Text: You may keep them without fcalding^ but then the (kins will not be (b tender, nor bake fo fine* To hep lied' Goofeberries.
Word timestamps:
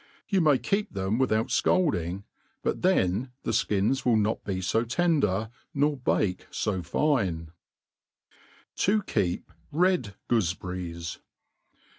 You 0.27 0.41
may 0.41 0.57
keep 0.57 0.93
them 0.93 1.19
without 1.19 1.49
fcalding^ 1.49 2.23
but 2.63 2.81
then 2.81 3.29
the 3.43 3.51
(kins 3.51 4.03
will 4.03 4.15
not 4.15 4.43
be 4.43 4.55
(b 4.55 4.61
tender, 4.85 5.51
nor 5.75 5.95
bake 5.95 6.47
fo 6.51 6.81
fine* 6.81 7.51
To 8.77 9.03
hep 9.07 9.41
lied' 9.71 10.15
Goofeberries. 10.27 11.19